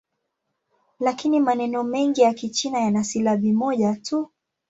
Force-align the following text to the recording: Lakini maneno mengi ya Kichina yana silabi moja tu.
Lakini 0.99 1.39
maneno 1.39 1.83
mengi 1.83 2.21
ya 2.21 2.33
Kichina 2.33 2.79
yana 2.79 3.03
silabi 3.03 3.53
moja 3.53 3.95
tu. 3.95 4.31